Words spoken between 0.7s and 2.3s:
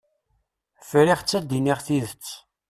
Friɣ-tt ad d-iniɣ tidet.